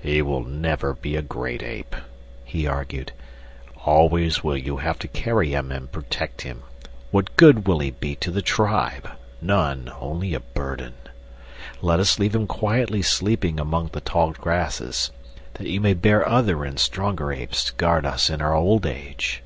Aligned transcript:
"He 0.00 0.22
will 0.22 0.44
never 0.44 0.94
be 0.94 1.16
a 1.16 1.20
great 1.20 1.60
ape," 1.60 1.96
he 2.44 2.64
argued. 2.64 3.10
"Always 3.84 4.44
will 4.44 4.56
you 4.56 4.76
have 4.76 5.00
to 5.00 5.08
carry 5.08 5.50
him 5.50 5.72
and 5.72 5.90
protect 5.90 6.42
him. 6.42 6.62
What 7.10 7.34
good 7.36 7.66
will 7.66 7.80
he 7.80 7.90
be 7.90 8.14
to 8.14 8.30
the 8.30 8.40
tribe? 8.40 9.10
None; 9.42 9.90
only 9.98 10.32
a 10.32 10.38
burden. 10.38 10.94
"Let 11.82 11.98
us 11.98 12.20
leave 12.20 12.36
him 12.36 12.46
quietly 12.46 13.02
sleeping 13.02 13.58
among 13.58 13.88
the 13.88 14.00
tall 14.00 14.30
grasses, 14.30 15.10
that 15.54 15.66
you 15.66 15.80
may 15.80 15.94
bear 15.94 16.24
other 16.24 16.64
and 16.64 16.78
stronger 16.78 17.32
apes 17.32 17.64
to 17.64 17.72
guard 17.74 18.06
us 18.06 18.30
in 18.30 18.40
our 18.40 18.54
old 18.54 18.86
age." 18.86 19.42